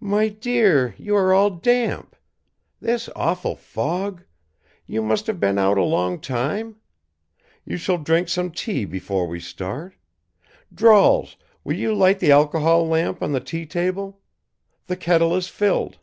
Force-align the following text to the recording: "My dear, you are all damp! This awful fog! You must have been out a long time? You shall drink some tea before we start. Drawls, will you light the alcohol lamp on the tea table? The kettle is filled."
"My 0.00 0.28
dear, 0.28 0.94
you 0.96 1.14
are 1.14 1.34
all 1.34 1.50
damp! 1.50 2.16
This 2.80 3.10
awful 3.14 3.54
fog! 3.54 4.22
You 4.86 5.02
must 5.02 5.26
have 5.26 5.38
been 5.38 5.58
out 5.58 5.76
a 5.76 5.82
long 5.84 6.20
time? 6.20 6.76
You 7.66 7.76
shall 7.76 7.98
drink 7.98 8.30
some 8.30 8.50
tea 8.50 8.86
before 8.86 9.26
we 9.26 9.40
start. 9.40 9.94
Drawls, 10.72 11.36
will 11.64 11.76
you 11.76 11.92
light 11.94 12.18
the 12.18 12.32
alcohol 12.32 12.88
lamp 12.88 13.22
on 13.22 13.32
the 13.32 13.40
tea 13.40 13.66
table? 13.66 14.22
The 14.86 14.96
kettle 14.96 15.36
is 15.36 15.48
filled." 15.48 15.98